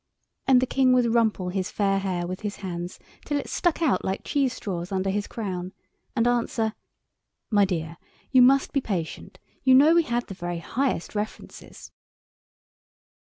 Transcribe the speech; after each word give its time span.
And 0.47 0.59
the 0.63 0.65
King 0.65 0.93
would 0.93 1.13
rumple 1.13 1.49
his 1.49 1.69
fair 1.69 1.99
hair 1.99 2.25
with 2.25 2.39
his 2.39 2.55
hands 2.55 2.97
till 3.23 3.37
it 3.37 3.47
stuck 3.47 3.83
out 3.83 4.03
like 4.03 4.23
cheese 4.23 4.51
straws 4.51 4.91
under 4.91 5.11
his 5.11 5.27
crown, 5.27 5.73
and 6.15 6.27
answer— 6.27 6.73
"My 7.51 7.65
dear, 7.65 7.97
you 8.31 8.41
must 8.41 8.71
be 8.73 8.81
patient; 8.81 9.37
you 9.63 9.75
know 9.75 9.93
we 9.93 10.01
had 10.01 10.25
the 10.25 10.33
very 10.33 10.57
highest 10.57 11.13
references." 11.13 11.91